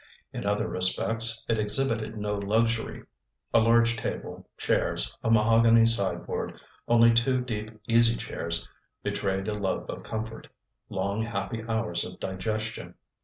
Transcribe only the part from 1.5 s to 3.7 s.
exhibited no luxury; a